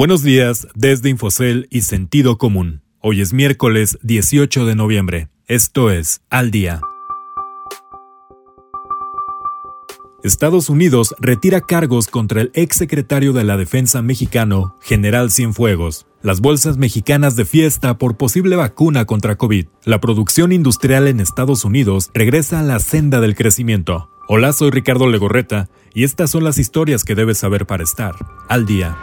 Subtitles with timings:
[0.00, 2.80] Buenos días desde Infocel y Sentido Común.
[3.00, 5.28] Hoy es miércoles 18 de noviembre.
[5.46, 6.80] Esto es Al Día.
[10.24, 16.06] Estados Unidos retira cargos contra el exsecretario de la Defensa mexicano, General Cienfuegos.
[16.22, 19.66] Las bolsas mexicanas de fiesta por posible vacuna contra COVID.
[19.84, 24.08] La producción industrial en Estados Unidos regresa a la senda del crecimiento.
[24.28, 28.14] Hola, soy Ricardo Legorreta y estas son las historias que debes saber para estar
[28.48, 28.96] al día.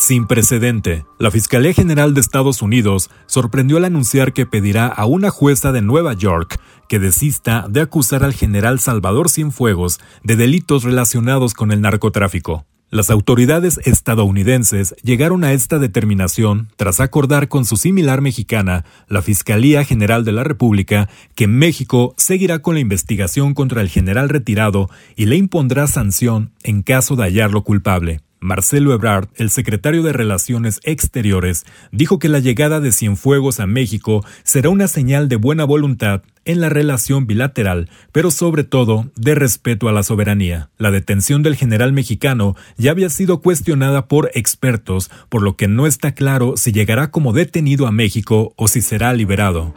[0.00, 5.28] Sin precedente, la Fiscalía General de Estados Unidos sorprendió al anunciar que pedirá a una
[5.28, 6.58] jueza de Nueva York
[6.88, 12.64] que desista de acusar al general Salvador Cienfuegos de delitos relacionados con el narcotráfico.
[12.88, 19.84] Las autoridades estadounidenses llegaron a esta determinación tras acordar con su similar mexicana, la Fiscalía
[19.84, 25.26] General de la República, que México seguirá con la investigación contra el general retirado y
[25.26, 28.22] le impondrá sanción en caso de hallarlo culpable.
[28.40, 34.24] Marcelo Ebrard, el secretario de Relaciones Exteriores, dijo que la llegada de Cienfuegos a México
[34.44, 39.90] será una señal de buena voluntad en la relación bilateral, pero sobre todo de respeto
[39.90, 40.70] a la soberanía.
[40.78, 45.86] La detención del general mexicano ya había sido cuestionada por expertos, por lo que no
[45.86, 49.74] está claro si llegará como detenido a México o si será liberado.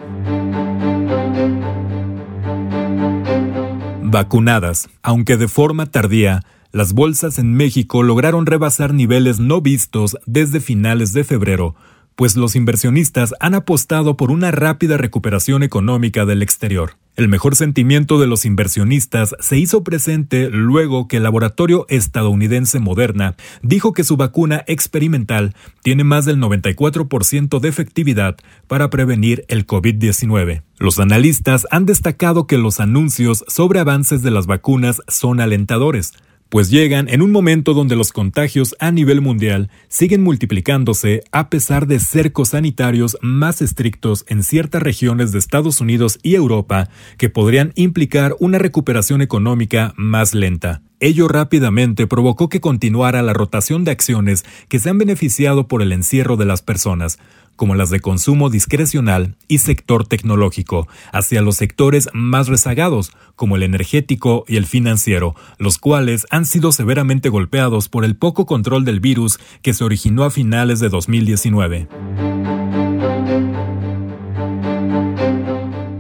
[4.03, 10.59] Vacunadas, aunque de forma tardía, las bolsas en México lograron rebasar niveles no vistos desde
[10.59, 11.75] finales de febrero,
[12.15, 16.97] pues los inversionistas han apostado por una rápida recuperación económica del exterior.
[17.15, 23.35] El mejor sentimiento de los inversionistas se hizo presente luego que el laboratorio estadounidense Moderna
[23.61, 30.63] dijo que su vacuna experimental tiene más del 94% de efectividad para prevenir el COVID-19.
[30.79, 36.13] Los analistas han destacado que los anuncios sobre avances de las vacunas son alentadores,
[36.53, 41.87] pues llegan en un momento donde los contagios a nivel mundial siguen multiplicándose a pesar
[41.87, 47.71] de cercos sanitarios más estrictos en ciertas regiones de Estados Unidos y Europa que podrían
[47.73, 50.83] implicar una recuperación económica más lenta.
[50.99, 55.91] Ello rápidamente provocó que continuara la rotación de acciones que se han beneficiado por el
[55.91, 57.17] encierro de las personas,
[57.55, 63.63] como las de consumo discrecional y sector tecnológico, hacia los sectores más rezagados, como el
[63.63, 68.99] energético y el financiero, los cuales han sido severamente golpeados por el poco control del
[68.99, 71.87] virus que se originó a finales de 2019.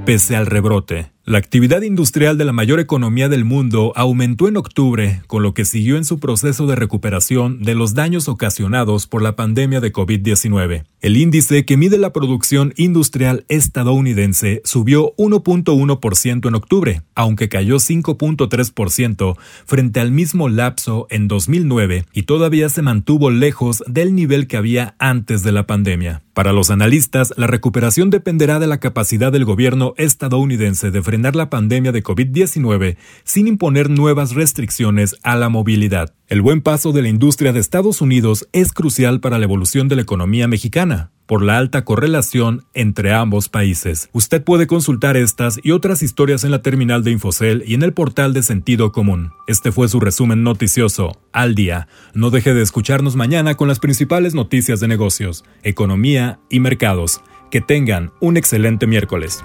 [0.05, 5.21] Pese al rebrote, la actividad industrial de la mayor economía del mundo aumentó en octubre,
[5.27, 9.37] con lo que siguió en su proceso de recuperación de los daños ocasionados por la
[9.37, 10.83] pandemia de COVID-19.
[11.03, 19.35] El índice que mide la producción industrial estadounidense subió 1.1% en octubre, aunque cayó 5.3%
[19.65, 24.95] frente al mismo lapso en 2009 y todavía se mantuvo lejos del nivel que había
[24.97, 26.21] antes de la pandemia.
[26.33, 31.49] Para los analistas, la recuperación dependerá de la capacidad del gobierno estadounidense de frenar la
[31.49, 36.13] pandemia de COVID-19 sin imponer nuevas restricciones a la movilidad.
[36.33, 39.97] El buen paso de la industria de Estados Unidos es crucial para la evolución de
[39.97, 44.09] la economía mexicana por la alta correlación entre ambos países.
[44.13, 47.93] Usted puede consultar estas y otras historias en la terminal de Infocel y en el
[47.93, 49.29] portal de Sentido Común.
[49.45, 51.87] Este fue su resumen noticioso al día.
[52.15, 57.21] No deje de escucharnos mañana con las principales noticias de negocios, economía y mercados.
[57.51, 59.43] Que tengan un excelente miércoles.